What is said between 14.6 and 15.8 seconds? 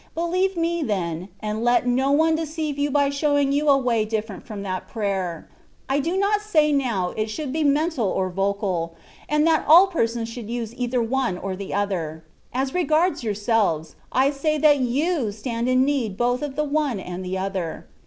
you stand